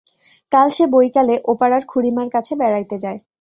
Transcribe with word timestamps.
কাল 0.51 0.67
সে 0.69 0.83
বৈকালে 0.93 1.35
ওপাড়ার 1.51 1.83
খুড়িমার 1.87 2.27
কাছে 2.35 2.53
বেড়াইতে 2.55 2.95
যায়। 3.03 3.19